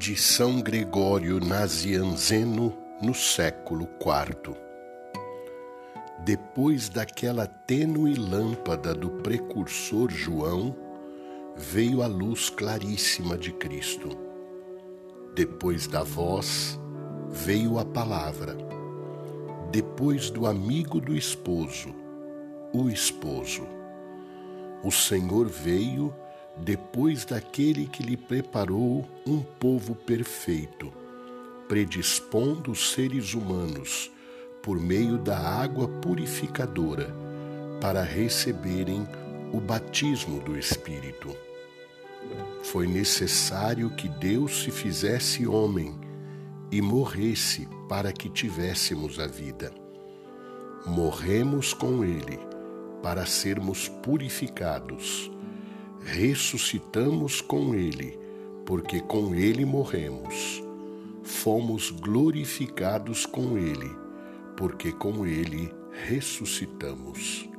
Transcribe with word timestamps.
de 0.00 0.16
São 0.16 0.62
Gregório 0.62 1.38
Nazianzeno 1.38 2.74
no 3.02 3.12
século 3.12 3.86
IV. 4.00 4.56
Depois 6.24 6.88
daquela 6.88 7.46
tênue 7.46 8.14
lâmpada 8.14 8.94
do 8.94 9.10
precursor 9.10 10.10
João, 10.10 10.74
veio 11.54 12.00
a 12.00 12.06
luz 12.06 12.48
claríssima 12.48 13.36
de 13.36 13.52
Cristo. 13.52 14.08
Depois 15.34 15.86
da 15.86 16.02
voz, 16.02 16.80
veio 17.28 17.78
a 17.78 17.84
palavra. 17.84 18.56
Depois 19.70 20.30
do 20.30 20.46
amigo 20.46 20.98
do 20.98 21.14
esposo, 21.14 21.94
o 22.72 22.88
esposo. 22.88 23.66
O 24.82 24.90
Senhor 24.90 25.46
veio 25.46 26.14
depois 26.60 27.24
daquele 27.24 27.86
que 27.86 28.02
lhe 28.02 28.16
preparou 28.16 29.08
um 29.26 29.40
povo 29.40 29.94
perfeito, 29.94 30.92
predispondo 31.66 32.70
os 32.70 32.92
seres 32.92 33.32
humanos 33.32 34.10
por 34.62 34.78
meio 34.78 35.16
da 35.16 35.38
água 35.38 35.88
purificadora 35.88 37.14
para 37.80 38.02
receberem 38.02 39.08
o 39.52 39.60
batismo 39.60 40.40
do 40.40 40.58
Espírito. 40.58 41.34
Foi 42.62 42.86
necessário 42.86 43.88
que 43.90 44.08
Deus 44.08 44.62
se 44.62 44.70
fizesse 44.70 45.46
homem 45.46 45.98
e 46.70 46.82
morresse 46.82 47.66
para 47.88 48.12
que 48.12 48.28
tivéssemos 48.28 49.18
a 49.18 49.26
vida. 49.26 49.72
Morremos 50.86 51.72
com 51.72 52.04
Ele 52.04 52.38
para 53.02 53.24
sermos 53.24 53.88
purificados 53.88 55.30
ressuscitamos 56.04 57.40
com 57.40 57.74
Ele, 57.74 58.18
porque 58.64 59.00
com 59.00 59.34
Ele 59.34 59.64
morremos. 59.64 60.62
Fomos 61.22 61.90
glorificados 61.90 63.26
com 63.26 63.58
Ele, 63.58 63.90
porque 64.56 64.92
com 64.92 65.26
Ele 65.26 65.70
ressuscitamos. 66.06 67.49